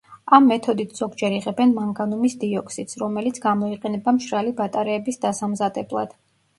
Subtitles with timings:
[0.35, 6.23] ამ მეთოდით ზოგჯერ იღებენ მანგანუმის დიოქსიდს, რომელიც გამოიყენება მშრალი ბატარეების დასამზადებლად.